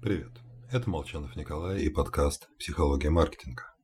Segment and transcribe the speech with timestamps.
[0.00, 0.30] Привет,
[0.70, 3.74] это Молчанов Николай и подкаст «Психология маркетинга».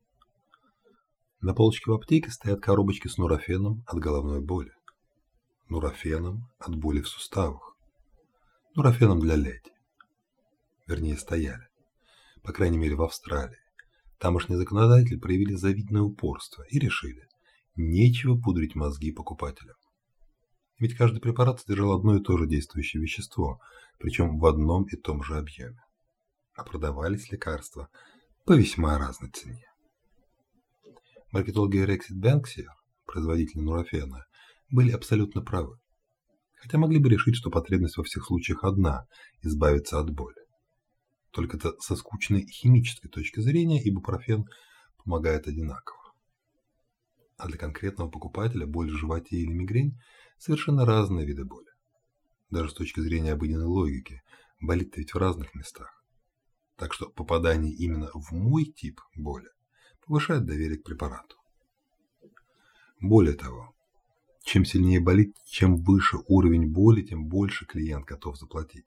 [1.41, 4.71] На полочке в аптеке стоят коробочки с нурофеном от головной боли,
[5.69, 7.77] нурофеном от боли в суставах,
[8.77, 9.73] нурофеном для леди.
[10.87, 11.67] Вернее, стояли.
[12.45, 13.59] По крайней мере, в Австралии.
[14.21, 17.27] Тамошние законодатели проявили завидное упорство и решили,
[17.75, 19.75] нечего пудрить мозги покупателям.
[20.79, 23.59] Ведь каждый препарат содержал одно и то же действующее вещество,
[23.99, 25.84] причем в одном и том же объеме
[26.55, 27.89] а продавались лекарства
[28.45, 29.67] по весьма разной цене.
[31.33, 32.69] Маркетологи Rexit Banksia,
[33.07, 34.25] производители нурофена,
[34.71, 35.79] были абсолютно правы,
[36.55, 39.07] хотя могли бы решить, что потребность во всех случаях одна–
[39.43, 40.37] избавиться от боли.
[41.31, 44.45] Только это со скучной химической точки зрения ибупрофен
[45.03, 45.99] помогает одинаково.
[47.37, 49.99] А для конкретного покупателя боль в животе или мигрень–
[50.39, 51.67] совершенно разные виды боли.
[52.51, 54.23] Даже с точки зрения обыденной логики,
[54.61, 56.04] болит ведь в разных местах.
[56.77, 59.49] Так что попадание именно в мой тип боли
[60.07, 61.37] повышает доверие к препарату.
[63.01, 63.75] Более того,
[64.45, 68.87] чем сильнее болит, чем выше уровень боли, тем больше клиент готов заплатить.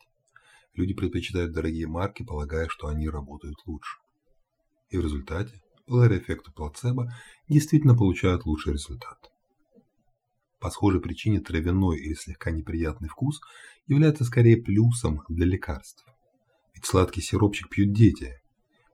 [0.75, 3.97] Люди предпочитают дорогие марки, полагая, что они работают лучше.
[4.89, 7.11] И в результате, благодаря эффекту плацебо,
[7.49, 9.31] действительно получают лучший результат.
[10.59, 13.41] По схожей причине травяной или слегка неприятный вкус
[13.87, 16.05] является скорее плюсом для лекарств.
[16.77, 18.39] Ведь сладкий сиропчик пьют дети,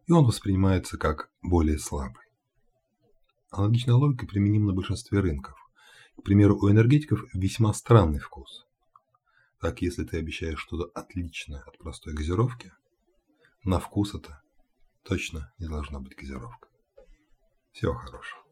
[0.07, 2.23] и он воспринимается как более слабый.
[3.51, 5.57] Аналогичная логика применима на большинстве рынков.
[6.17, 8.65] К примеру, у энергетиков весьма странный вкус.
[9.59, 12.71] Так, если ты обещаешь что-то отличное от простой газировки,
[13.65, 14.41] на вкус это
[15.03, 16.69] точно не должна быть газировка.
[17.73, 18.42] Всего хорошего.